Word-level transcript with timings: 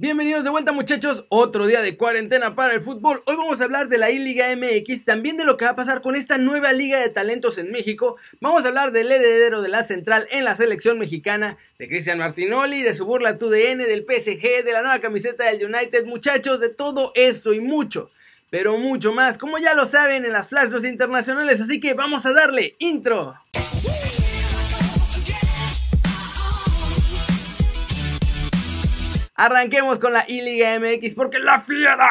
Bienvenidos 0.00 0.44
de 0.44 0.48
vuelta 0.48 0.72
muchachos, 0.72 1.26
otro 1.28 1.66
día 1.66 1.82
de 1.82 1.98
cuarentena 1.98 2.54
para 2.54 2.72
el 2.72 2.80
fútbol. 2.80 3.22
Hoy 3.26 3.36
vamos 3.36 3.60
a 3.60 3.64
hablar 3.64 3.90
de 3.90 3.98
la 3.98 4.10
I-Liga 4.10 4.46
MX, 4.56 5.04
también 5.04 5.36
de 5.36 5.44
lo 5.44 5.58
que 5.58 5.66
va 5.66 5.72
a 5.72 5.76
pasar 5.76 6.00
con 6.00 6.16
esta 6.16 6.38
nueva 6.38 6.72
liga 6.72 6.98
de 6.98 7.10
talentos 7.10 7.58
en 7.58 7.70
México. 7.70 8.16
Vamos 8.40 8.64
a 8.64 8.68
hablar 8.68 8.92
del 8.92 9.12
heredero 9.12 9.60
de 9.60 9.68
la 9.68 9.84
central 9.84 10.26
en 10.30 10.46
la 10.46 10.56
selección 10.56 10.98
mexicana, 10.98 11.58
de 11.78 11.86
Cristian 11.86 12.16
Martinoli, 12.16 12.82
de 12.82 12.94
su 12.94 13.04
burla 13.04 13.36
TUDN, 13.36 13.76
del 13.76 14.06
PSG, 14.08 14.64
de 14.64 14.72
la 14.72 14.80
nueva 14.80 15.00
camiseta 15.00 15.44
del 15.44 15.66
United, 15.66 16.06
muchachos, 16.06 16.60
de 16.60 16.70
todo 16.70 17.12
esto 17.14 17.52
y 17.52 17.60
mucho, 17.60 18.10
pero 18.48 18.78
mucho 18.78 19.12
más, 19.12 19.36
como 19.36 19.58
ya 19.58 19.74
lo 19.74 19.84
saben 19.84 20.24
en 20.24 20.32
las 20.32 20.48
flashes 20.48 20.84
internacionales, 20.84 21.60
así 21.60 21.78
que 21.78 21.92
vamos 21.92 22.24
a 22.24 22.32
darle 22.32 22.74
intro. 22.78 23.34
Arranquemos 29.40 29.98
con 29.98 30.12
la 30.12 30.26
I-Liga 30.28 30.78
MX 30.78 31.14
porque 31.14 31.38
la 31.38 31.58
fiera 31.58 32.06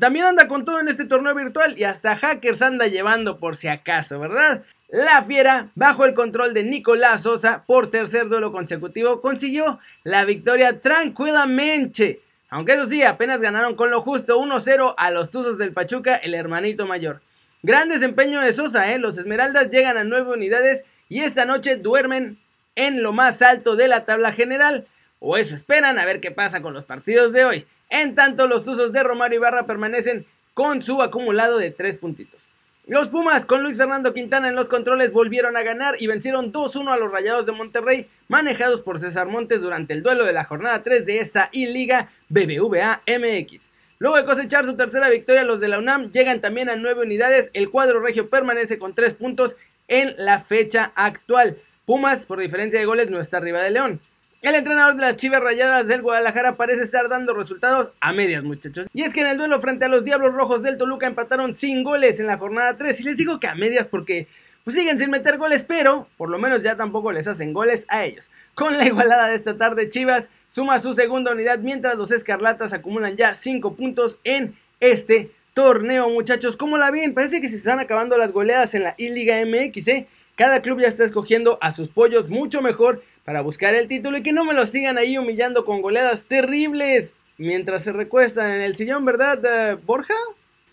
también 0.00 0.24
anda 0.24 0.48
con 0.48 0.64
todo 0.64 0.80
en 0.80 0.88
este 0.88 1.04
torneo 1.04 1.32
virtual 1.32 1.78
y 1.78 1.84
hasta 1.84 2.16
hackers 2.16 2.60
anda 2.60 2.88
llevando 2.88 3.38
por 3.38 3.54
si 3.54 3.68
acaso, 3.68 4.18
¿verdad? 4.18 4.64
La 4.88 5.22
Fiera, 5.22 5.68
bajo 5.76 6.04
el 6.04 6.14
control 6.14 6.54
de 6.54 6.64
Nicolás 6.64 7.22
Sosa, 7.22 7.62
por 7.68 7.88
tercer 7.92 8.28
duelo 8.28 8.50
consecutivo, 8.50 9.20
consiguió 9.20 9.78
la 10.02 10.24
victoria 10.24 10.80
tranquilamente. 10.80 12.20
Aunque 12.50 12.72
eso 12.72 12.86
sí, 12.86 13.04
apenas 13.04 13.40
ganaron 13.40 13.76
con 13.76 13.92
lo 13.92 14.00
justo 14.00 14.40
1-0 14.40 14.96
a 14.98 15.10
los 15.12 15.30
Tuzos 15.30 15.56
del 15.56 15.72
Pachuca, 15.72 16.16
el 16.16 16.34
hermanito 16.34 16.84
mayor. 16.84 17.22
Gran 17.62 17.88
desempeño 17.88 18.40
de 18.40 18.52
Sosa, 18.52 18.90
¿eh? 18.90 18.98
Los 18.98 19.18
Esmeraldas 19.18 19.70
llegan 19.70 19.96
a 19.96 20.02
9 20.02 20.32
unidades 20.32 20.84
y 21.08 21.20
esta 21.20 21.44
noche 21.44 21.76
duermen 21.76 22.38
en 22.74 23.04
lo 23.04 23.12
más 23.12 23.40
alto 23.40 23.76
de 23.76 23.86
la 23.86 24.04
tabla 24.04 24.32
general 24.32 24.88
o 25.24 25.36
eso 25.36 25.54
esperan 25.54 25.98
a 26.00 26.04
ver 26.04 26.20
qué 26.20 26.32
pasa 26.32 26.60
con 26.60 26.74
los 26.74 26.84
partidos 26.84 27.32
de 27.32 27.44
hoy. 27.44 27.66
En 27.88 28.16
tanto, 28.16 28.48
los 28.48 28.64
Tuzos 28.64 28.92
de 28.92 29.04
Romario 29.04 29.38
Ibarra 29.38 29.66
permanecen 29.66 30.26
con 30.52 30.82
su 30.82 31.00
acumulado 31.00 31.58
de 31.58 31.70
3 31.70 31.96
puntitos. 31.98 32.40
Los 32.88 33.06
Pumas 33.06 33.46
con 33.46 33.62
Luis 33.62 33.76
Fernando 33.76 34.12
Quintana 34.12 34.48
en 34.48 34.56
los 34.56 34.68
controles 34.68 35.12
volvieron 35.12 35.56
a 35.56 35.62
ganar 35.62 35.94
y 36.00 36.08
vencieron 36.08 36.52
2-1 36.52 36.92
a 36.92 36.96
los 36.96 37.12
Rayados 37.12 37.46
de 37.46 37.52
Monterrey, 37.52 38.08
manejados 38.26 38.80
por 38.80 38.98
César 38.98 39.28
Montes 39.28 39.60
durante 39.60 39.94
el 39.94 40.02
duelo 40.02 40.24
de 40.24 40.32
la 40.32 40.44
jornada 40.44 40.82
3 40.82 41.06
de 41.06 41.20
esta 41.20 41.48
I-Liga 41.52 42.10
BBVA 42.28 43.02
MX. 43.06 43.62
Luego 44.00 44.16
de 44.16 44.24
cosechar 44.24 44.66
su 44.66 44.74
tercera 44.76 45.08
victoria, 45.08 45.44
los 45.44 45.60
de 45.60 45.68
la 45.68 45.78
UNAM 45.78 46.10
llegan 46.10 46.40
también 46.40 46.68
a 46.68 46.74
9 46.74 47.02
unidades. 47.02 47.52
El 47.54 47.70
cuadro 47.70 48.00
regio 48.00 48.28
permanece 48.28 48.80
con 48.80 48.96
3 48.96 49.14
puntos 49.14 49.56
en 49.86 50.16
la 50.18 50.40
fecha 50.40 50.90
actual. 50.96 51.58
Pumas, 51.86 52.26
por 52.26 52.40
diferencia 52.40 52.80
de 52.80 52.86
goles, 52.86 53.08
no 53.10 53.20
está 53.20 53.36
arriba 53.36 53.62
de 53.62 53.70
León. 53.70 54.00
El 54.42 54.56
entrenador 54.56 54.96
de 54.96 55.02
las 55.02 55.16
Chivas 55.16 55.40
Rayadas 55.40 55.86
del 55.86 56.02
Guadalajara 56.02 56.56
parece 56.56 56.82
estar 56.82 57.08
dando 57.08 57.32
resultados 57.32 57.92
a 58.00 58.12
medias, 58.12 58.42
muchachos. 58.42 58.88
Y 58.92 59.04
es 59.04 59.12
que 59.12 59.20
en 59.20 59.28
el 59.28 59.38
duelo 59.38 59.60
frente 59.60 59.84
a 59.84 59.88
los 59.88 60.04
Diablos 60.04 60.34
Rojos 60.34 60.64
del 60.64 60.78
Toluca 60.78 61.06
empataron 61.06 61.54
sin 61.54 61.84
goles 61.84 62.18
en 62.18 62.26
la 62.26 62.38
jornada 62.38 62.76
3. 62.76 63.00
Y 63.00 63.04
les 63.04 63.16
digo 63.16 63.38
que 63.38 63.46
a 63.46 63.54
medias 63.54 63.86
porque 63.86 64.26
pues 64.64 64.74
siguen 64.74 64.98
sin 64.98 65.12
meter 65.12 65.38
goles, 65.38 65.64
pero 65.64 66.08
por 66.16 66.28
lo 66.28 66.40
menos 66.40 66.64
ya 66.64 66.76
tampoco 66.76 67.12
les 67.12 67.28
hacen 67.28 67.52
goles 67.52 67.86
a 67.86 68.04
ellos. 68.04 68.30
Con 68.56 68.76
la 68.78 68.84
igualada 68.84 69.28
de 69.28 69.36
esta 69.36 69.56
tarde, 69.56 69.90
Chivas 69.90 70.28
suma 70.50 70.80
su 70.80 70.92
segunda 70.92 71.30
unidad 71.30 71.60
mientras 71.60 71.96
los 71.96 72.10
Escarlatas 72.10 72.72
acumulan 72.72 73.16
ya 73.16 73.36
5 73.36 73.76
puntos 73.76 74.18
en 74.24 74.56
este 74.80 75.30
torneo, 75.54 76.08
muchachos. 76.08 76.56
¿Cómo 76.56 76.78
la 76.78 76.90
ven? 76.90 77.14
Parece 77.14 77.40
que 77.40 77.48
se 77.48 77.58
están 77.58 77.78
acabando 77.78 78.18
las 78.18 78.32
goleadas 78.32 78.74
en 78.74 78.82
la 78.82 78.96
I-Liga 78.98 79.36
MX, 79.46 79.86
¿eh? 79.86 80.08
Cada 80.34 80.62
club 80.62 80.80
ya 80.80 80.88
está 80.88 81.04
escogiendo 81.04 81.58
a 81.60 81.74
sus 81.74 81.90
pollos 81.90 82.28
mucho 82.28 82.60
mejor 82.60 83.04
para 83.24 83.40
buscar 83.40 83.74
el 83.74 83.88
título 83.88 84.18
y 84.18 84.22
que 84.22 84.32
no 84.32 84.44
me 84.44 84.54
lo 84.54 84.66
sigan 84.66 84.98
ahí 84.98 85.16
humillando 85.16 85.64
con 85.64 85.82
goleadas 85.82 86.24
terribles 86.24 87.14
mientras 87.38 87.84
se 87.84 87.92
recuestan 87.92 88.50
en 88.50 88.62
el 88.62 88.76
sillón, 88.76 89.04
¿verdad, 89.04 89.40
eh, 89.44 89.78
Borja? 89.84 90.14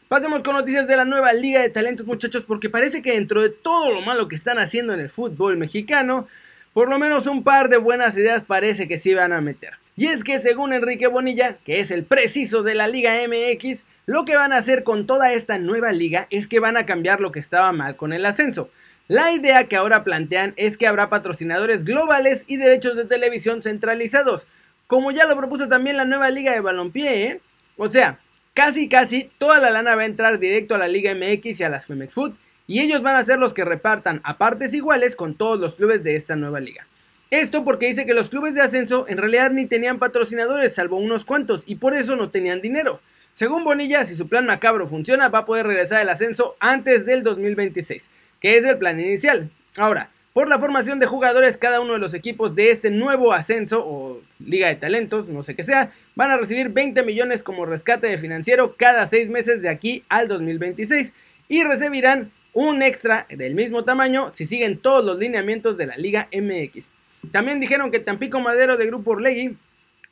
Pasemos 0.08 0.42
con 0.42 0.56
noticias 0.56 0.88
de 0.88 0.96
la 0.96 1.06
nueva 1.06 1.34
Liga 1.34 1.62
de 1.62 1.70
Talentos, 1.70 2.08
muchachos, 2.08 2.44
porque 2.44 2.70
parece 2.70 3.02
que 3.02 3.14
dentro 3.14 3.42
de 3.42 3.50
todo 3.50 3.92
lo 3.94 4.02
malo 4.02 4.28
que 4.28 4.36
están 4.36 4.58
haciendo 4.58 4.94
en 4.94 5.00
el 5.00 5.10
fútbol 5.10 5.58
mexicano, 5.58 6.28
por 6.74 6.90
lo 6.90 6.98
menos 6.98 7.28
un 7.28 7.44
par 7.44 7.70
de 7.70 7.78
buenas 7.78 8.18
ideas 8.18 8.44
parece 8.44 8.88
que 8.88 8.98
sí 8.98 9.14
van 9.14 9.34
a 9.34 9.42
meter. 9.42 9.74
Y 9.96 10.08
es 10.08 10.24
que 10.24 10.40
según 10.40 10.74
Enrique 10.74 11.08
Bonilla, 11.08 11.58
que 11.64 11.80
es 11.80 11.92
el 11.92 12.06
preciso 12.06 12.64
de 12.64 12.74
la 12.74 12.88
Liga 12.88 13.16
MX, 13.28 13.84
lo 14.08 14.26
que 14.26 14.36
van 14.36 14.54
a 14.54 14.58
hacer 14.58 14.84
con 14.84 15.06
toda 15.06 15.34
esta 15.34 15.60
nueva 15.60 15.92
liga 15.92 16.26
es 16.32 16.48
que 16.48 16.60
van 16.60 16.78
a 16.78 16.88
cambiar 16.88 17.20
lo 17.20 17.32
que 17.32 17.40
estaba 17.40 17.72
mal 17.72 17.96
con 17.96 18.12
el 18.12 18.26
ascenso. 18.26 18.72
La 19.10 19.32
idea 19.32 19.68
que 19.68 19.76
ahora 19.76 20.04
plantean 20.04 20.54
es 20.56 20.78
que 20.78 20.86
habrá 20.86 21.10
patrocinadores 21.10 21.84
globales 21.84 22.44
y 22.46 22.58
derechos 22.58 22.96
de 22.96 23.06
televisión 23.06 23.64
centralizados, 23.64 24.46
como 24.86 25.10
ya 25.10 25.26
lo 25.26 25.36
propuso 25.36 25.68
también 25.68 25.98
la 25.98 26.06
nueva 26.06 26.30
liga 26.30 26.52
de 26.52 26.60
balompié, 26.60 27.24
¿eh? 27.24 27.42
O 27.76 27.90
sea, 27.90 28.20
casi 28.54 28.88
casi 28.88 29.32
toda 29.40 29.60
la 29.60 29.72
lana 29.72 29.96
va 29.96 30.04
a 30.04 30.06
entrar 30.06 30.38
directo 30.38 30.76
a 30.76 30.78
la 30.78 30.88
Liga 30.88 31.16
MX 31.16 31.60
y 31.60 31.64
a 31.64 31.70
las 31.70 31.88
Femex 31.88 32.14
Food, 32.14 32.34
y 32.68 32.82
ellos 32.82 33.02
van 33.02 33.16
a 33.16 33.24
ser 33.24 33.40
los 33.40 33.56
que 33.56 33.66
repartan 33.66 34.22
a 34.24 34.38
partes 34.38 34.76
iguales 34.76 35.16
con 35.16 35.34
todos 35.34 35.60
los 35.60 35.74
clubes 35.74 36.04
de 36.04 36.16
esta 36.16 36.36
nueva 36.36 36.60
liga. 36.60 36.86
Esto 37.32 37.64
porque 37.64 37.88
dice 37.88 38.06
que 38.06 38.14
los 38.14 38.30
clubes 38.30 38.54
de 38.54 38.62
ascenso 38.62 39.08
en 39.08 39.18
realidad 39.18 39.50
ni 39.50 39.66
tenían 39.66 39.98
patrocinadores, 39.98 40.76
salvo 40.76 40.98
unos 40.98 41.26
cuantos, 41.26 41.64
y 41.66 41.78
por 41.78 41.96
eso 41.96 42.16
no 42.16 42.30
tenían 42.30 42.62
dinero. 42.62 43.02
Según 43.34 43.64
Bonilla, 43.64 44.06
si 44.06 44.16
su 44.16 44.28
plan 44.28 44.46
macabro 44.46 44.86
funciona, 44.86 45.30
va 45.30 45.40
a 45.40 45.46
poder 45.46 45.66
regresar 45.66 45.98
al 45.98 46.10
ascenso 46.10 46.56
antes 46.60 47.08
del 47.08 47.24
2026 47.24 48.08
que 48.40 48.58
es 48.58 48.66
el 48.66 48.78
plan 48.78 49.00
inicial. 49.00 49.50
Ahora, 49.78 50.10
por 50.34 50.48
la 50.48 50.60
formación 50.60 51.00
de 51.00 51.06
jugadores, 51.06 51.58
cada 51.58 51.82
uno 51.82 51.94
de 51.94 52.00
los 52.00 52.14
equipos 52.14 52.56
de 52.56 52.70
este 52.70 52.92
nuevo 52.92 53.34
ascenso 53.34 53.84
o 53.86 54.22
liga 54.40 54.68
de 54.68 54.76
talentos, 54.76 55.28
no 55.30 55.44
sé 55.44 55.56
qué 55.56 55.64
sea, 55.64 55.92
van 56.16 56.32
a 56.32 56.38
recibir 56.38 56.70
20 56.70 57.04
millones 57.04 57.44
como 57.44 57.66
rescate 57.66 58.08
de 58.08 58.18
financiero 58.18 58.76
cada 58.78 59.08
seis 59.08 59.30
meses 59.30 59.62
de 59.62 59.70
aquí 59.70 60.04
al 60.08 60.28
2026 60.28 61.14
y 61.48 61.64
recibirán 61.64 62.32
un 62.54 62.82
extra 62.82 63.26
del 63.30 63.56
mismo 63.56 63.84
tamaño 63.84 64.32
si 64.36 64.46
siguen 64.46 64.78
todos 64.78 65.04
los 65.04 65.18
lineamientos 65.18 65.78
de 65.78 65.88
la 65.88 65.98
Liga 65.98 66.30
MX. 66.32 66.90
También 67.32 67.60
dijeron 67.60 67.92
que 67.92 68.00
Tampico 68.00 68.40
Madero 68.40 68.78
de 68.78 68.86
Grupo 68.86 69.12
Orlegui, 69.12 69.58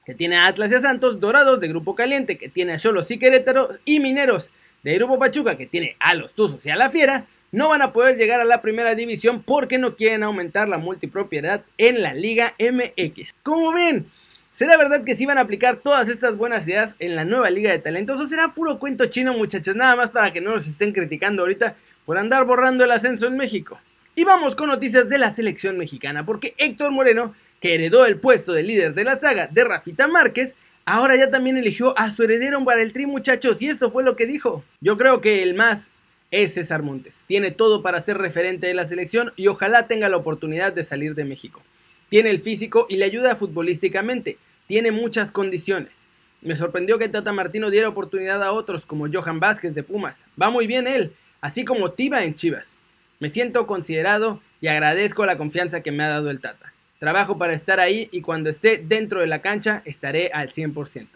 que 0.06 0.14
tiene 0.14 0.38
a 0.38 0.48
Atlas 0.48 0.72
y 0.72 0.76
a 0.76 0.82
Santos, 0.82 1.20
Dorados 1.20 1.60
de 1.60 1.68
Grupo 1.68 1.96
Caliente, 1.96 2.38
que 2.38 2.50
tiene 2.50 2.74
a 2.74 2.78
Cholos 2.78 3.10
y 3.12 3.20
Querétaro, 3.20 3.78
y 3.86 4.00
Mineros 4.00 4.52
de 4.84 4.96
Grupo 4.96 5.20
Pachuca, 5.20 5.58
que 5.58 5.66
tiene 5.66 5.96
a 6.00 6.14
los 6.14 6.34
Tuzos 6.34 6.66
y 6.66 6.70
a 6.70 6.76
la 6.76 6.90
Fiera, 6.90 7.26
no 7.58 7.70
van 7.70 7.82
a 7.82 7.92
poder 7.92 8.18
llegar 8.18 8.40
a 8.40 8.46
la 8.46 8.62
primera 8.62 8.94
división 8.94 9.42
porque 9.42 9.80
no 9.80 9.96
quieren 9.96 10.22
aumentar 10.22 10.70
la 10.70 10.78
multipropiedad 10.78 11.64
en 11.80 12.04
la 12.04 12.14
Liga 12.14 12.54
MX. 12.60 13.34
Como 13.42 13.74
ven, 13.74 14.06
¿será 14.54 14.78
verdad 14.78 15.04
que 15.04 15.16
sí 15.16 15.26
van 15.26 15.40
a 15.40 15.42
aplicar 15.42 15.78
todas 15.78 16.08
estas 16.08 16.38
buenas 16.38 16.68
ideas 16.68 16.96
en 17.00 17.16
la 17.16 17.26
nueva 17.26 17.50
Liga 17.50 17.72
de 17.72 17.80
Talentos 17.80 18.22
o 18.22 18.28
será 18.28 18.50
puro 18.50 18.78
cuento 18.78 19.08
chino 19.08 19.34
muchachos? 19.34 19.76
Nada 19.76 19.96
más 19.96 20.12
para 20.12 20.32
que 20.32 20.40
no 20.40 20.52
nos 20.52 20.68
estén 20.68 20.94
criticando 20.94 21.42
ahorita 21.42 21.76
por 22.06 22.20
andar 22.20 22.46
borrando 22.46 22.84
el 22.84 22.92
ascenso 22.92 23.26
en 23.26 23.38
México. 23.38 23.80
Y 24.14 24.24
vamos 24.24 24.56
con 24.56 24.70
noticias 24.70 25.10
de 25.10 25.18
la 25.18 25.32
selección 25.32 25.80
mexicana 25.80 26.24
porque 26.28 26.54
Héctor 26.60 26.92
Moreno, 26.92 27.34
que 27.60 27.74
heredó 27.74 28.06
el 28.06 28.20
puesto 28.20 28.54
de 28.54 28.62
líder 28.62 28.94
de 28.94 29.04
la 29.04 29.16
saga 29.16 29.48
de 29.48 29.64
Rafita 29.64 30.08
Márquez, 30.08 30.54
ahora 30.86 31.16
ya 31.16 31.32
también 31.32 31.58
eligió 31.58 31.98
a 31.98 32.12
su 32.12 32.22
heredero 32.22 32.64
para 32.64 32.84
el 32.84 32.94
tri 32.94 33.08
muchachos 33.08 33.64
y 33.64 33.68
esto 33.68 33.90
fue 33.90 34.04
lo 34.04 34.16
que 34.16 34.28
dijo. 34.28 34.64
Yo 34.80 34.96
creo 34.96 35.22
que 35.22 35.42
el 35.42 35.56
más 35.56 35.90
es 36.32 36.54
César 36.54 36.84
Montes. 36.84 37.24
Tiene 37.28 37.52
todo 37.52 37.82
para 37.82 38.02
ser 38.02 38.18
referente 38.18 38.68
de 38.68 38.74
la 38.74 38.88
selección 38.88 39.34
y 39.36 39.48
ojalá 39.48 39.88
tenga 39.88 40.10
la 40.10 40.18
oportunidad 40.18 40.74
de 40.74 40.84
salir 40.84 41.16
de 41.16 41.26
México. 41.26 41.62
Tiene 42.10 42.30
el 42.30 42.40
físico 42.40 42.86
y 42.90 42.98
le 42.98 43.06
ayuda 43.06 43.36
futbolísticamente. 43.36 44.38
Tiene 44.68 44.92
muchas 44.92 45.32
condiciones. 45.32 46.06
Me 46.42 46.56
sorprendió 46.56 47.00
que 47.00 47.10
Tata 47.10 47.34
Martino 47.34 47.70
diera 47.70 47.90
oportunidad 47.90 48.44
a 48.44 48.52
otros 48.52 48.86
como 48.86 49.08
Johan 49.12 49.40
Vázquez 49.40 49.74
de 49.74 49.84
Pumas. 49.84 50.26
Va 50.42 50.50
muy 50.50 50.68
bien 50.68 50.88
él, 50.88 51.14
así 51.42 51.66
como 51.66 51.92
Tiva 51.92 52.24
en 52.24 52.36
Chivas. 52.36 52.78
Me 53.20 53.30
siento 53.30 53.66
considerado 53.66 54.42
y 54.62 54.68
agradezco 54.68 55.26
la 55.26 55.38
confianza 55.38 55.82
que 55.82 55.92
me 55.92 56.04
ha 56.04 56.10
dado 56.10 56.30
el 56.30 56.40
Tata. 56.40 56.74
Trabajo 57.00 57.38
para 57.38 57.54
estar 57.54 57.80
ahí 57.80 58.10
y 58.12 58.22
cuando 58.22 58.50
esté 58.50 58.78
dentro 58.78 59.22
de 59.22 59.28
la 59.28 59.42
cancha 59.42 59.82
estaré 59.86 60.32
al 60.34 60.50
100%. 60.50 61.08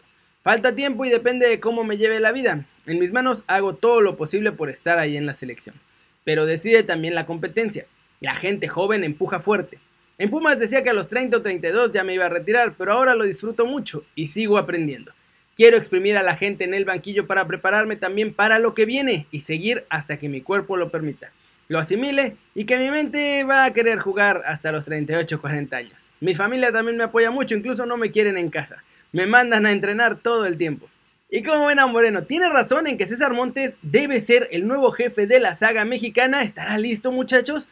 Falta 0.44 0.74
tiempo 0.74 1.06
y 1.06 1.10
depende 1.10 1.48
de 1.48 1.60
cómo 1.60 1.84
me 1.84 1.98
lleve 1.98 2.20
la 2.20 2.32
vida. 2.32 2.66
En 2.88 2.98
mis 2.98 3.12
manos 3.12 3.44
hago 3.46 3.76
todo 3.76 4.02
lo 4.02 4.18
posible 4.18 4.52
por 4.52 4.72
estar 4.72 4.98
ahí 4.98 5.16
en 5.16 5.28
la 5.28 5.36
selección. 5.36 5.76
Pero 6.24 6.48
decide 6.48 6.82
también 6.82 7.14
la 7.14 7.28
competencia. 7.28 7.86
La 8.22 8.34
gente 8.34 8.68
joven 8.68 9.04
empuja 9.04 9.40
fuerte. 9.40 9.78
En 10.18 10.32
Pumas 10.32 10.58
decía 10.58 10.82
que 10.82 10.90
a 10.90 10.94
los 10.94 11.10
30 11.10 11.38
o 11.38 11.42
32 11.44 11.92
ya 11.92 12.04
me 12.04 12.16
iba 12.16 12.26
a 12.26 12.30
retirar, 12.30 12.74
pero 12.76 12.94
ahora 12.94 13.14
lo 13.14 13.24
disfruto 13.24 13.68
mucho 13.68 14.04
y 14.16 14.28
sigo 14.28 14.58
aprendiendo. 14.58 15.14
Quiero 15.56 15.78
exprimir 15.78 16.18
a 16.18 16.24
la 16.24 16.36
gente 16.36 16.64
en 16.64 16.74
el 16.74 16.86
banquillo 16.86 17.28
para 17.28 17.46
prepararme 17.46 17.96
también 17.96 18.34
para 18.34 18.58
lo 18.58 18.74
que 18.74 18.86
viene 18.86 19.28
y 19.30 19.42
seguir 19.42 19.86
hasta 19.90 20.18
que 20.18 20.28
mi 20.28 20.42
cuerpo 20.42 20.76
lo 20.76 20.90
permita. 20.90 21.32
Lo 21.68 21.78
asimile 21.78 22.36
y 22.56 22.66
que 22.66 22.78
mi 22.78 22.90
mente 22.90 23.44
va 23.44 23.66
a 23.66 23.74
querer 23.74 24.00
jugar 24.00 24.42
hasta 24.48 24.72
los 24.72 24.86
38 24.86 25.36
o 25.36 25.40
40 25.40 25.78
años. 25.78 26.12
Mi 26.20 26.34
familia 26.34 26.72
también 26.72 26.98
me 26.98 27.04
apoya 27.04 27.30
mucho, 27.30 27.54
incluso 27.54 27.86
no 27.86 27.96
me 27.96 28.10
quieren 28.10 28.40
en 28.40 28.50
casa. 28.50 28.84
Me 29.12 29.28
mandan 29.28 29.66
a 29.66 29.72
entrenar 29.72 30.18
todo 30.18 30.46
el 30.46 30.58
tiempo. 30.58 30.88
Y 31.30 31.44
como 31.44 31.68
ven 31.68 31.80
a 31.80 31.88
Moreno, 31.88 32.24
tiene 32.24 32.50
razón 32.50 32.88
en 32.88 32.98
que 32.98 33.08
César 33.08 33.34
Montes 33.34 33.78
debe 33.81 34.19
ser 34.19 34.50
el 34.52 34.68
nuevo 34.68 34.92
jefe 34.92 35.28
de 35.28 35.40
la 35.40 35.56
saga 35.56 35.86
mexicana. 35.86 36.44
¿Estará 36.44 36.78
listo 36.78 37.12
muchachos? 37.12 37.69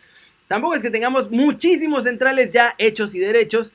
Tampoco 0.47 0.75
es 0.75 0.81
que 0.81 0.89
tengamos 0.89 1.29
muchísimos 1.29 2.05
centrales 2.05 2.51
ya 2.51 2.73
hechos 2.77 3.13
y 3.15 3.19
derechos, 3.19 3.73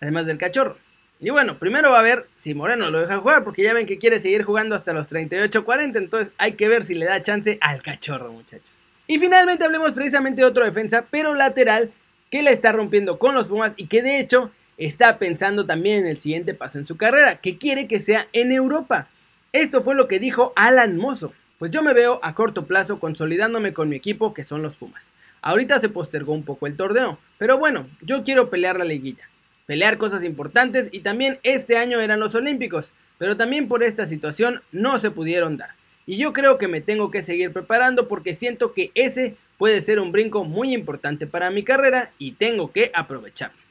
además 0.00 0.26
del 0.26 0.38
cachorro. 0.38 0.78
Y 1.20 1.30
bueno, 1.30 1.58
primero 1.58 1.90
va 1.90 2.00
a 2.00 2.02
ver 2.02 2.28
si 2.36 2.54
Moreno 2.54 2.90
lo 2.90 3.00
deja 3.00 3.18
jugar, 3.18 3.44
porque 3.44 3.62
ya 3.62 3.72
ven 3.72 3.86
que 3.86 3.98
quiere 3.98 4.20
seguir 4.20 4.42
jugando 4.42 4.74
hasta 4.74 4.92
los 4.92 5.10
38-40, 5.10 5.96
entonces 5.96 6.32
hay 6.38 6.52
que 6.52 6.68
ver 6.68 6.84
si 6.84 6.94
le 6.94 7.06
da 7.06 7.22
chance 7.22 7.58
al 7.60 7.82
cachorro, 7.82 8.32
muchachos. 8.32 8.82
Y 9.06 9.18
finalmente 9.18 9.64
hablemos 9.64 9.92
precisamente 9.92 10.42
de 10.42 10.46
otro 10.46 10.64
defensa, 10.64 11.06
pero 11.10 11.34
lateral, 11.34 11.92
que 12.30 12.42
la 12.42 12.50
está 12.50 12.72
rompiendo 12.72 13.18
con 13.18 13.34
los 13.34 13.46
Pumas 13.46 13.74
y 13.76 13.86
que 13.86 14.02
de 14.02 14.18
hecho 14.18 14.50
está 14.78 15.18
pensando 15.18 15.66
también 15.66 16.00
en 16.00 16.06
el 16.06 16.18
siguiente 16.18 16.54
paso 16.54 16.78
en 16.78 16.86
su 16.86 16.96
carrera, 16.96 17.36
que 17.36 17.58
quiere 17.58 17.86
que 17.86 18.00
sea 18.00 18.28
en 18.32 18.52
Europa. 18.52 19.08
Esto 19.52 19.82
fue 19.82 19.94
lo 19.94 20.08
que 20.08 20.18
dijo 20.18 20.52
Alan 20.56 20.96
Mozo. 20.96 21.32
Pues 21.58 21.70
yo 21.70 21.82
me 21.82 21.94
veo 21.94 22.18
a 22.22 22.34
corto 22.34 22.66
plazo 22.66 22.98
consolidándome 22.98 23.72
con 23.72 23.88
mi 23.88 23.96
equipo 23.96 24.34
que 24.34 24.44
son 24.44 24.62
los 24.62 24.74
Pumas. 24.74 25.12
Ahorita 25.40 25.78
se 25.78 25.88
postergó 25.88 26.32
un 26.32 26.42
poco 26.42 26.66
el 26.66 26.76
torneo, 26.76 27.18
pero 27.38 27.58
bueno, 27.58 27.86
yo 28.00 28.24
quiero 28.24 28.50
pelear 28.50 28.78
la 28.78 28.84
liguilla, 28.84 29.28
pelear 29.66 29.98
cosas 29.98 30.24
importantes 30.24 30.88
y 30.90 31.00
también 31.00 31.38
este 31.42 31.76
año 31.76 32.00
eran 32.00 32.18
los 32.18 32.34
Olímpicos, 32.34 32.92
pero 33.18 33.36
también 33.36 33.68
por 33.68 33.82
esta 33.82 34.06
situación 34.06 34.62
no 34.72 34.98
se 34.98 35.10
pudieron 35.10 35.56
dar. 35.56 35.70
Y 36.06 36.16
yo 36.18 36.32
creo 36.32 36.58
que 36.58 36.68
me 36.68 36.80
tengo 36.80 37.10
que 37.10 37.22
seguir 37.22 37.52
preparando 37.52 38.08
porque 38.08 38.34
siento 38.34 38.72
que 38.72 38.90
ese 38.94 39.36
puede 39.56 39.80
ser 39.80 40.00
un 40.00 40.12
brinco 40.12 40.44
muy 40.44 40.74
importante 40.74 41.26
para 41.26 41.50
mi 41.50 41.62
carrera 41.62 42.10
y 42.18 42.32
tengo 42.32 42.72
que 42.72 42.90
aprovecharlo. 42.94 43.63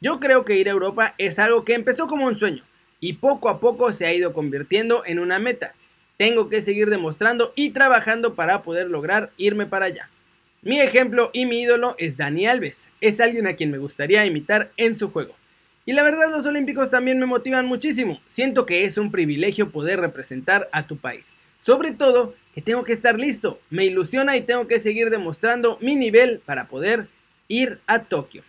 Yo 0.00 0.20
creo 0.20 0.44
que 0.44 0.56
ir 0.56 0.68
a 0.68 0.72
Europa 0.72 1.14
es 1.18 1.40
algo 1.40 1.64
que 1.64 1.74
empezó 1.74 2.06
como 2.06 2.26
un 2.26 2.36
sueño 2.36 2.62
y 3.00 3.14
poco 3.14 3.48
a 3.48 3.58
poco 3.58 3.90
se 3.92 4.06
ha 4.06 4.14
ido 4.14 4.32
convirtiendo 4.32 5.02
en 5.04 5.18
una 5.18 5.40
meta. 5.40 5.74
Tengo 6.16 6.48
que 6.48 6.60
seguir 6.62 6.88
demostrando 6.88 7.52
y 7.56 7.70
trabajando 7.70 8.34
para 8.34 8.62
poder 8.62 8.88
lograr 8.88 9.30
irme 9.36 9.66
para 9.66 9.86
allá. 9.86 10.08
Mi 10.62 10.80
ejemplo 10.80 11.30
y 11.32 11.46
mi 11.46 11.62
ídolo 11.62 11.96
es 11.98 12.16
Dani 12.16 12.46
Alves. 12.46 12.88
Es 13.00 13.20
alguien 13.20 13.46
a 13.48 13.54
quien 13.54 13.70
me 13.72 13.78
gustaría 13.78 14.24
imitar 14.24 14.70
en 14.76 14.96
su 14.96 15.10
juego. 15.10 15.34
Y 15.84 15.94
la 15.94 16.02
verdad 16.04 16.30
los 16.30 16.46
Olímpicos 16.46 16.90
también 16.90 17.18
me 17.18 17.26
motivan 17.26 17.66
muchísimo. 17.66 18.20
Siento 18.26 18.66
que 18.66 18.84
es 18.84 18.98
un 18.98 19.10
privilegio 19.10 19.70
poder 19.70 20.00
representar 20.00 20.68
a 20.70 20.86
tu 20.86 20.96
país. 20.96 21.32
Sobre 21.58 21.92
todo 21.92 22.34
que 22.54 22.62
tengo 22.62 22.84
que 22.84 22.92
estar 22.92 23.18
listo. 23.18 23.60
Me 23.70 23.84
ilusiona 23.86 24.36
y 24.36 24.42
tengo 24.42 24.68
que 24.68 24.78
seguir 24.78 25.10
demostrando 25.10 25.76
mi 25.80 25.96
nivel 25.96 26.40
para 26.44 26.66
poder 26.66 27.08
ir 27.48 27.78
a 27.86 28.04
Tokio. 28.04 28.42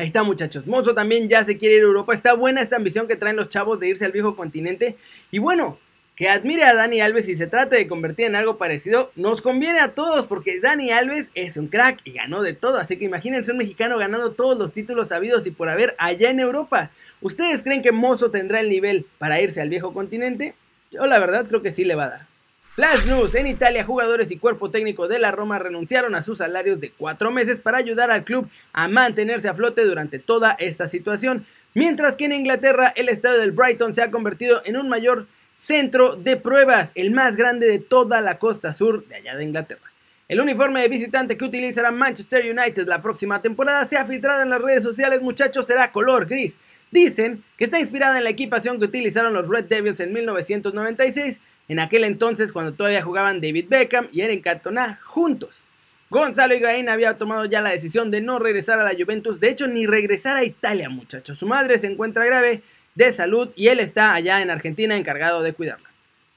Ahí 0.00 0.06
está 0.06 0.22
muchachos, 0.22 0.66
Mozo 0.66 0.94
también 0.94 1.28
ya 1.28 1.44
se 1.44 1.58
quiere 1.58 1.74
ir 1.74 1.82
a 1.82 1.84
Europa, 1.84 2.14
está 2.14 2.32
buena 2.32 2.62
esta 2.62 2.76
ambición 2.76 3.06
que 3.06 3.16
traen 3.16 3.36
los 3.36 3.50
chavos 3.50 3.78
de 3.78 3.88
irse 3.88 4.06
al 4.06 4.12
viejo 4.12 4.34
continente 4.34 4.96
y 5.30 5.40
bueno, 5.40 5.78
que 6.16 6.30
admire 6.30 6.64
a 6.64 6.72
Dani 6.72 7.02
Alves 7.02 7.28
y 7.28 7.36
se 7.36 7.46
trate 7.46 7.76
de 7.76 7.86
convertir 7.86 8.24
en 8.24 8.34
algo 8.34 8.56
parecido, 8.56 9.12
nos 9.14 9.42
conviene 9.42 9.78
a 9.78 9.92
todos 9.92 10.24
porque 10.24 10.58
Dani 10.58 10.90
Alves 10.90 11.28
es 11.34 11.58
un 11.58 11.66
crack 11.66 12.00
y 12.04 12.12
ganó 12.12 12.40
de 12.40 12.54
todo, 12.54 12.78
así 12.78 12.96
que 12.96 13.04
imagínense 13.04 13.52
un 13.52 13.58
mexicano 13.58 13.98
ganando 13.98 14.32
todos 14.32 14.56
los 14.56 14.72
títulos 14.72 15.08
sabidos 15.08 15.46
y 15.46 15.50
por 15.50 15.68
haber 15.68 15.94
allá 15.98 16.30
en 16.30 16.40
Europa. 16.40 16.90
¿Ustedes 17.20 17.62
creen 17.62 17.82
que 17.82 17.92
Mozo 17.92 18.30
tendrá 18.30 18.60
el 18.60 18.70
nivel 18.70 19.04
para 19.18 19.38
irse 19.42 19.60
al 19.60 19.68
viejo 19.68 19.92
continente? 19.92 20.54
Yo 20.90 21.04
la 21.04 21.18
verdad 21.18 21.44
creo 21.46 21.60
que 21.60 21.72
sí 21.72 21.84
le 21.84 21.94
va 21.94 22.06
a 22.06 22.08
dar. 22.08 22.29
Flash 22.74 23.04
News, 23.06 23.34
en 23.34 23.48
Italia 23.48 23.84
jugadores 23.84 24.30
y 24.30 24.36
cuerpo 24.36 24.70
técnico 24.70 25.08
de 25.08 25.18
la 25.18 25.32
Roma 25.32 25.58
renunciaron 25.58 26.14
a 26.14 26.22
sus 26.22 26.38
salarios 26.38 26.78
de 26.78 26.92
cuatro 26.92 27.32
meses 27.32 27.60
para 27.60 27.78
ayudar 27.78 28.12
al 28.12 28.22
club 28.22 28.48
a 28.72 28.86
mantenerse 28.86 29.48
a 29.48 29.54
flote 29.54 29.84
durante 29.84 30.20
toda 30.20 30.52
esta 30.52 30.86
situación, 30.86 31.46
mientras 31.74 32.16
que 32.16 32.26
en 32.26 32.32
Inglaterra 32.32 32.92
el 32.94 33.08
estadio 33.08 33.40
del 33.40 33.50
Brighton 33.50 33.92
se 33.92 34.02
ha 34.02 34.12
convertido 34.12 34.62
en 34.64 34.76
un 34.76 34.88
mayor 34.88 35.26
centro 35.52 36.14
de 36.14 36.36
pruebas, 36.36 36.92
el 36.94 37.10
más 37.10 37.34
grande 37.34 37.66
de 37.66 37.80
toda 37.80 38.20
la 38.20 38.38
costa 38.38 38.72
sur 38.72 39.04
de 39.08 39.16
allá 39.16 39.34
de 39.34 39.44
Inglaterra. 39.44 39.90
El 40.28 40.40
uniforme 40.40 40.80
de 40.80 40.88
visitante 40.88 41.36
que 41.36 41.44
utilizará 41.44 41.90
Manchester 41.90 42.44
United 42.56 42.86
la 42.86 43.02
próxima 43.02 43.42
temporada 43.42 43.84
se 43.86 43.96
ha 43.96 44.06
filtrado 44.06 44.42
en 44.42 44.50
las 44.50 44.62
redes 44.62 44.84
sociales, 44.84 45.22
muchachos, 45.22 45.66
será 45.66 45.90
color 45.90 46.26
gris. 46.26 46.56
Dicen 46.92 47.42
que 47.58 47.64
está 47.64 47.80
inspirada 47.80 48.18
en 48.18 48.24
la 48.24 48.30
equipación 48.30 48.78
que 48.78 48.84
utilizaron 48.84 49.34
los 49.34 49.48
Red 49.48 49.64
Devils 49.64 49.98
en 49.98 50.12
1996 50.12 51.40
en 51.70 51.78
aquel 51.78 52.02
entonces 52.02 52.52
cuando 52.52 52.72
todavía 52.72 53.00
jugaban 53.00 53.40
David 53.40 53.66
Beckham 53.68 54.08
y 54.10 54.22
Eren 54.22 54.40
Cantona 54.40 54.98
juntos. 55.04 55.66
Gonzalo 56.10 56.52
Higuaín 56.56 56.88
había 56.88 57.16
tomado 57.16 57.44
ya 57.44 57.60
la 57.60 57.70
decisión 57.70 58.10
de 58.10 58.20
no 58.20 58.40
regresar 58.40 58.80
a 58.80 58.82
la 58.82 58.98
Juventus, 58.98 59.38
de 59.38 59.50
hecho 59.50 59.68
ni 59.68 59.86
regresar 59.86 60.36
a 60.36 60.42
Italia 60.42 60.90
muchachos. 60.90 61.38
Su 61.38 61.46
madre 61.46 61.78
se 61.78 61.86
encuentra 61.86 62.26
grave 62.26 62.62
de 62.96 63.12
salud 63.12 63.50
y 63.54 63.68
él 63.68 63.78
está 63.78 64.14
allá 64.14 64.42
en 64.42 64.50
Argentina 64.50 64.96
encargado 64.96 65.42
de 65.42 65.52
cuidarla. 65.52 65.88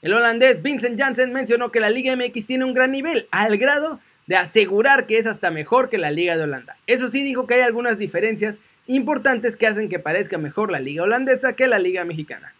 El 0.03 0.13
holandés 0.13 0.61
Vincent 0.61 0.99
Janssen 0.99 1.33
mencionó 1.33 1.71
que 1.71 1.79
la 1.79 1.89
Liga 1.89 2.15
MX 2.15 2.45
tiene 2.45 2.65
un 2.65 2.75
gran 2.75 2.91
nivel, 2.91 3.25
al 3.31 3.57
grado 3.57 3.99
de 4.27 4.35
asegurar 4.35 5.07
que 5.07 5.17
es 5.17 5.25
hasta 5.25 5.49
mejor 5.49 5.89
que 5.89 5.97
la 5.97 6.11
Liga 6.11 6.37
de 6.37 6.43
Holanda. 6.43 6.77
Eso 6.85 7.09
sí 7.09 7.23
dijo 7.23 7.47
que 7.47 7.55
hay 7.55 7.61
algunas 7.61 7.97
diferencias 7.97 8.59
importantes 8.85 9.57
que 9.57 9.65
hacen 9.65 9.89
que 9.89 9.97
parezca 9.97 10.37
mejor 10.37 10.71
la 10.71 10.79
Liga 10.79 11.01
holandesa 11.01 11.53
que 11.53 11.65
la 11.65 11.79
Liga 11.79 12.05
mexicana. 12.05 12.53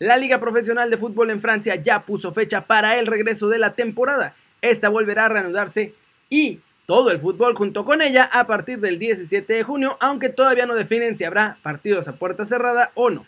La 0.00 0.16
Liga 0.16 0.40
Profesional 0.40 0.88
de 0.88 0.96
Fútbol 0.96 1.28
en 1.28 1.42
Francia 1.42 1.74
ya 1.74 2.06
puso 2.06 2.32
fecha 2.32 2.62
para 2.62 2.98
el 2.98 3.06
regreso 3.06 3.50
de 3.50 3.58
la 3.58 3.74
temporada. 3.74 4.34
Esta 4.62 4.88
volverá 4.88 5.26
a 5.26 5.28
reanudarse 5.28 5.92
y 6.30 6.60
todo 6.86 7.10
el 7.10 7.20
fútbol 7.20 7.54
junto 7.54 7.84
con 7.84 8.00
ella 8.00 8.24
a 8.32 8.46
partir 8.46 8.80
del 8.80 8.98
17 8.98 9.52
de 9.52 9.62
junio, 9.62 9.98
aunque 10.00 10.30
todavía 10.30 10.64
no 10.64 10.74
definen 10.74 11.18
si 11.18 11.24
habrá 11.24 11.58
partidos 11.62 12.08
a 12.08 12.14
puerta 12.14 12.46
cerrada 12.46 12.92
o 12.94 13.10
no. 13.10 13.26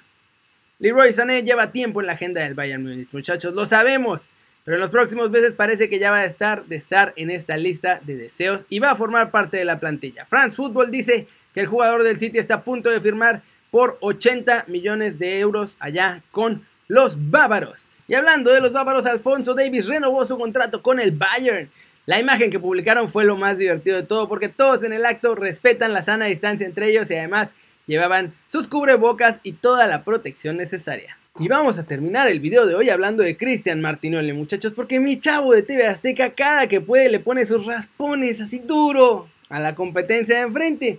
Leroy 0.78 1.12
Sané 1.12 1.42
lleva 1.42 1.72
tiempo 1.72 2.00
en 2.00 2.06
la 2.06 2.14
agenda 2.14 2.40
del 2.40 2.54
Bayern 2.54 2.82
Munich, 2.82 3.08
muchachos, 3.12 3.52
lo 3.52 3.66
sabemos, 3.66 4.30
pero 4.64 4.78
en 4.78 4.80
los 4.80 4.90
próximos 4.90 5.28
meses 5.28 5.52
parece 5.52 5.90
que 5.90 5.98
ya 5.98 6.10
va 6.10 6.20
a 6.20 6.24
estar 6.24 6.64
de 6.64 6.76
estar 6.76 7.12
en 7.16 7.28
esta 7.28 7.58
lista 7.58 8.00
de 8.02 8.16
deseos 8.16 8.64
y 8.70 8.78
va 8.78 8.92
a 8.92 8.96
formar 8.96 9.30
parte 9.30 9.58
de 9.58 9.66
la 9.66 9.78
plantilla. 9.78 10.24
France 10.24 10.56
Football 10.56 10.90
dice 10.90 11.26
que 11.52 11.60
el 11.60 11.66
jugador 11.66 12.02
del 12.02 12.18
City 12.18 12.38
está 12.38 12.54
a 12.54 12.64
punto 12.64 12.88
de 12.88 12.98
firmar 12.98 13.42
por 13.72 13.96
80 14.00 14.66
millones 14.68 15.18
de 15.18 15.40
euros 15.40 15.76
allá 15.80 16.22
con 16.30 16.64
los 16.88 17.30
bávaros. 17.30 17.88
Y 18.06 18.14
hablando 18.14 18.52
de 18.52 18.60
los 18.60 18.72
bávaros, 18.72 19.06
Alfonso 19.06 19.54
Davis 19.54 19.86
renovó 19.86 20.26
su 20.26 20.38
contrato 20.38 20.82
con 20.82 21.00
el 21.00 21.12
Bayern. 21.12 21.70
La 22.04 22.20
imagen 22.20 22.50
que 22.50 22.60
publicaron 22.60 23.08
fue 23.08 23.24
lo 23.24 23.36
más 23.36 23.56
divertido 23.56 23.96
de 23.96 24.02
todo 24.02 24.28
porque 24.28 24.50
todos 24.50 24.82
en 24.82 24.92
el 24.92 25.06
acto 25.06 25.34
respetan 25.34 25.94
la 25.94 26.02
sana 26.02 26.26
distancia 26.26 26.66
entre 26.66 26.90
ellos 26.90 27.10
y 27.10 27.14
además 27.14 27.54
llevaban 27.86 28.34
sus 28.48 28.68
cubrebocas 28.68 29.40
y 29.42 29.52
toda 29.52 29.86
la 29.86 30.04
protección 30.04 30.58
necesaria. 30.58 31.16
Y 31.38 31.48
vamos 31.48 31.78
a 31.78 31.86
terminar 31.86 32.28
el 32.28 32.40
video 32.40 32.66
de 32.66 32.74
hoy 32.74 32.90
hablando 32.90 33.22
de 33.22 33.38
Cristian 33.38 33.80
Martinoli, 33.80 34.34
muchachos, 34.34 34.74
porque 34.74 35.00
mi 35.00 35.18
chavo 35.18 35.54
de 35.54 35.62
TV 35.62 35.86
Azteca 35.86 36.34
cada 36.34 36.66
que 36.66 36.82
puede 36.82 37.08
le 37.08 37.20
pone 37.20 37.46
sus 37.46 37.64
raspones 37.64 38.38
así 38.42 38.58
duro 38.58 39.28
a 39.48 39.60
la 39.60 39.74
competencia 39.74 40.36
de 40.36 40.42
enfrente. 40.42 40.98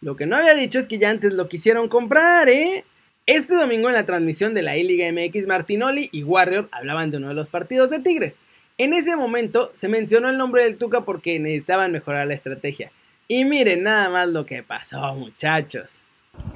Lo 0.00 0.16
que 0.16 0.26
no 0.26 0.36
había 0.36 0.54
dicho 0.54 0.78
es 0.78 0.86
que 0.86 0.98
ya 0.98 1.10
antes 1.10 1.32
lo 1.32 1.48
quisieron 1.48 1.88
comprar, 1.88 2.48
¿eh? 2.48 2.84
Este 3.26 3.56
domingo 3.56 3.88
en 3.88 3.94
la 3.94 4.06
transmisión 4.06 4.54
de 4.54 4.62
la 4.62 4.76
I-Liga 4.76 5.10
MX, 5.10 5.46
Martinoli 5.46 6.08
y 6.12 6.22
Warrior 6.22 6.68
hablaban 6.70 7.10
de 7.10 7.16
uno 7.16 7.28
de 7.28 7.34
los 7.34 7.48
partidos 7.48 7.90
de 7.90 7.98
Tigres. 7.98 8.38
En 8.78 8.92
ese 8.92 9.16
momento 9.16 9.72
se 9.74 9.88
mencionó 9.88 10.28
el 10.28 10.38
nombre 10.38 10.62
del 10.62 10.76
Tuca 10.76 11.00
porque 11.00 11.40
necesitaban 11.40 11.90
mejorar 11.92 12.26
la 12.26 12.34
estrategia. 12.34 12.92
Y 13.26 13.44
miren 13.44 13.82
nada 13.82 14.10
más 14.10 14.28
lo 14.28 14.46
que 14.46 14.62
pasó, 14.62 15.14
muchachos. 15.14 15.98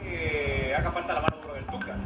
Eh, 0.05 0.73
haga 0.77 0.93
falta 0.93 1.15
la 1.15 1.21
mano 1.23 1.55
del 1.55 1.65
Tuca. 1.65 1.97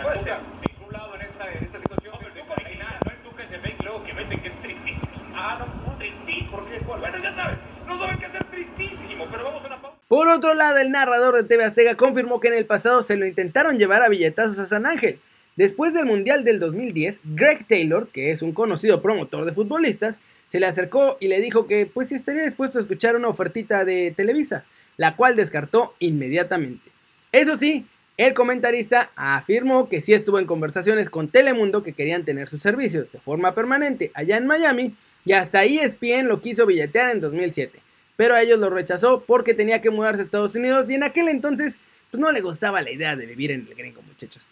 Puede 0.00 0.22
ser. 0.22 0.38
Ningún 0.66 0.92
lado 0.92 1.14
en 1.16 1.22
esta, 1.22 1.52
en 1.52 1.64
esta 1.64 1.78
situación. 1.78 2.14
No, 2.18 2.26
el 2.26 2.32
Tuca 2.32 2.54
original, 2.54 2.96
no 3.04 3.10
el 3.10 3.18
Tuca 3.18 3.42
ese 3.42 3.58
fake 3.58 3.82
luego 3.82 4.04
que 4.04 4.14
meten 4.14 4.40
que 4.40 4.48
es 4.48 4.62
tristísimo. 4.62 5.22
Ah, 5.34 5.58
no, 5.58 5.90
no, 5.90 5.98
tristí, 5.98 6.42
¿por 6.44 6.66
qué? 6.66 6.78
Bueno, 6.78 7.18
ya 7.22 7.34
sabes, 7.34 7.58
no 7.86 7.98
saben 7.98 8.18
que 8.18 8.30
ser 8.30 8.44
tristísimo, 8.44 9.26
pero 9.30 9.44
vamos 9.44 9.64
a 9.64 9.66
una 9.66 9.82
pausa. 9.82 9.95
Por 10.08 10.28
otro 10.28 10.54
lado, 10.54 10.78
el 10.78 10.92
narrador 10.92 11.34
de 11.34 11.42
TV 11.42 11.64
Azteca 11.64 11.96
confirmó 11.96 12.38
que 12.38 12.46
en 12.46 12.54
el 12.54 12.64
pasado 12.64 13.02
se 13.02 13.16
lo 13.16 13.26
intentaron 13.26 13.76
llevar 13.76 14.02
a 14.02 14.08
billetazos 14.08 14.56
a 14.60 14.66
San 14.66 14.86
Ángel. 14.86 15.18
Después 15.56 15.94
del 15.94 16.06
Mundial 16.06 16.44
del 16.44 16.60
2010, 16.60 17.22
Greg 17.24 17.66
Taylor, 17.66 18.06
que 18.12 18.30
es 18.30 18.40
un 18.40 18.52
conocido 18.52 19.02
promotor 19.02 19.44
de 19.44 19.52
futbolistas, 19.52 20.20
se 20.48 20.60
le 20.60 20.66
acercó 20.66 21.16
y 21.18 21.26
le 21.26 21.40
dijo 21.40 21.66
que 21.66 21.86
pues 21.86 22.12
estaría 22.12 22.44
dispuesto 22.44 22.78
a 22.78 22.82
escuchar 22.82 23.16
una 23.16 23.26
ofertita 23.26 23.84
de 23.84 24.14
Televisa, 24.16 24.64
la 24.96 25.16
cual 25.16 25.34
descartó 25.34 25.94
inmediatamente. 25.98 26.88
Eso 27.32 27.56
sí, 27.56 27.84
el 28.16 28.32
comentarista 28.32 29.10
afirmó 29.16 29.88
que 29.88 30.02
sí 30.02 30.14
estuvo 30.14 30.38
en 30.38 30.46
conversaciones 30.46 31.10
con 31.10 31.30
Telemundo 31.30 31.82
que 31.82 31.94
querían 31.94 32.24
tener 32.24 32.48
sus 32.48 32.62
servicios 32.62 33.10
de 33.10 33.18
forma 33.18 33.56
permanente 33.56 34.12
allá 34.14 34.36
en 34.36 34.46
Miami 34.46 34.94
y 35.24 35.32
hasta 35.32 35.64
ESPN 35.64 36.28
lo 36.28 36.40
quiso 36.40 36.64
billetear 36.64 37.10
en 37.10 37.20
2007 37.20 37.85
pero 38.16 38.34
a 38.34 38.42
ellos 38.42 38.58
lo 38.58 38.70
rechazó 38.70 39.24
porque 39.24 39.54
tenía 39.54 39.80
que 39.80 39.90
mudarse 39.90 40.22
a 40.22 40.24
Estados 40.24 40.54
Unidos 40.54 40.90
y 40.90 40.94
en 40.94 41.04
aquel 41.04 41.28
entonces 41.28 41.76
pues, 42.10 42.20
no 42.20 42.32
le 42.32 42.40
gustaba 42.40 42.82
la 42.82 42.90
idea 42.90 43.16
de 43.16 43.26
vivir 43.26 43.50
en 43.52 43.66
el 43.68 43.74
gringo, 43.74 44.02
muchachos. 44.02 44.46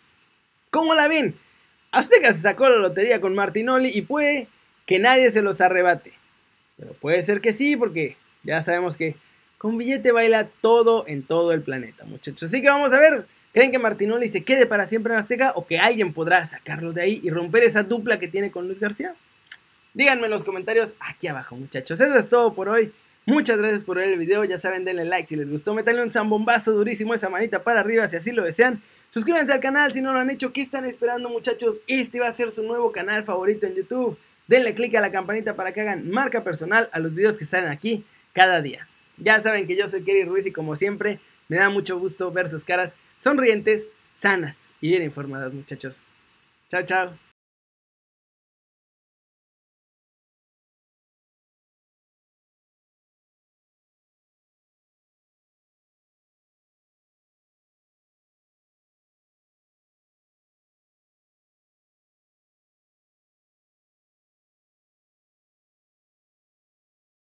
¿Cómo 0.71 0.95
la 0.95 1.09
ven? 1.09 1.35
Azteca 1.93 2.33
se 2.33 2.41
sacó 2.41 2.69
la 2.69 2.77
lotería 2.77 3.21
con 3.21 3.35
Martinoli 3.35 3.91
y 3.95 4.03
puede 4.03 4.49
que 4.87 4.99
nadie 4.99 5.31
se 5.31 5.43
los 5.43 5.61
arrebate. 5.61 6.13
Pero 6.77 6.93
puede 6.95 7.23
ser 7.23 7.41
que 7.41 7.53
sí, 7.53 7.77
porque 7.77 8.17
ya 8.43 8.61
sabemos 8.61 8.97
que 8.97 9.17
con 9.59 9.79
billete 9.79 10.13
baila 10.13 10.49
todo 10.61 11.05
en 11.07 11.23
todo 11.23 11.53
el 11.53 11.63
planeta, 11.63 12.05
muchachos. 12.05 12.43
Así 12.43 12.61
que 12.61 12.69
vamos 12.69 12.93
a 12.93 12.99
ver, 12.99 13.27
¿creen 13.53 13.71
que 13.71 13.79
Martinoli 13.79 14.29
se 14.29 14.43
quede 14.43 14.67
para 14.67 14.87
siempre 14.87 15.15
en 15.15 15.21
Azteca 15.21 15.53
o 15.55 15.67
que 15.67 15.79
alguien 15.79 16.13
podrá 16.13 16.45
sacarlo 16.45 16.93
de 16.93 17.03
ahí 17.03 17.21
y 17.23 17.31
romper 17.31 17.63
esa 17.63 17.85
dupla 17.85 18.19
que 18.19 18.29
tiene 18.29 18.51
con 18.51 18.67
Luis 18.67 18.81
García? 18.81 19.15
Díganme 19.95 20.25
en 20.25 20.33
los 20.33 20.43
comentarios 20.45 20.95
aquí 20.99 21.29
abajo, 21.29 21.57
muchachos. 21.57 22.01
Eso 22.01 22.19
es 22.19 22.29
todo 22.29 22.53
por 22.55 22.69
hoy. 22.69 22.93
Muchas 23.27 23.57
gracias 23.57 23.85
por 23.85 23.97
ver 23.97 24.11
el 24.11 24.19
video, 24.19 24.45
ya 24.45 24.59
saben, 24.59 24.85
denle 24.85 25.07
like 25.07 25.27
si 25.27 25.37
les 25.37 25.49
gustó, 25.49 25.73
metanle 25.73 26.03
un 26.03 26.13
zambombazo 26.13 26.73
durísimo 26.73 27.15
esa 27.15 27.31
manita 27.31 27.63
para 27.63 27.81
arriba 27.81 28.07
si 28.07 28.17
así 28.17 28.33
lo 28.33 28.45
desean. 28.45 28.83
Suscríbanse 29.11 29.53
al 29.53 29.61
canal 29.61 29.93
si 29.93 30.03
no 30.03 30.13
lo 30.13 30.19
han 30.19 30.29
hecho. 30.29 30.53
¿Qué 30.53 30.61
están 30.61 30.85
esperando, 30.85 31.31
muchachos? 31.31 31.77
Este 31.87 32.21
va 32.21 32.29
a 32.29 32.33
ser 32.33 32.51
su 32.51 32.63
nuevo 32.65 32.93
canal 32.93 33.25
favorito 33.25 33.67
en 33.67 33.77
YouTube. 33.77 34.19
Denle 34.47 34.75
click 34.75 34.95
a 34.97 35.01
la 35.01 35.11
campanita 35.11 35.55
para 35.55 35.73
que 35.73 35.81
hagan 35.81 36.11
marca 36.11 36.45
personal 36.45 36.91
a 36.93 36.99
los 36.99 37.15
videos 37.15 37.39
que 37.39 37.47
salen 37.47 37.71
aquí 37.71 38.05
cada 38.33 38.61
día. 38.61 38.89
Ya 39.17 39.41
saben 39.41 39.67
que 39.67 39.77
yo 39.77 39.89
soy 39.89 40.03
Kerry 40.03 40.25
Ruiz 40.25 40.47
y 40.47 40.53
como 40.53 40.77
siempre 40.77 41.21
me 41.49 41.57
da 41.57 41.71
mucho 41.71 41.99
gusto 41.99 42.31
ver 42.33 42.49
sus 42.49 42.65
caras 42.65 42.97
sonrientes, 43.19 43.89
sanas 44.17 44.65
y 44.81 44.89
bien 44.89 45.03
informadas, 45.03 45.53
muchachos. 45.53 46.01
Chao, 46.71 46.83
chao. 46.85 47.24